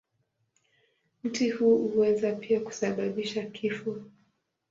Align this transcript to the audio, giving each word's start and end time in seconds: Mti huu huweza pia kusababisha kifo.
Mti 1.23 1.49
huu 1.49 1.87
huweza 1.87 2.31
pia 2.35 2.59
kusababisha 2.59 3.43
kifo. 3.45 3.97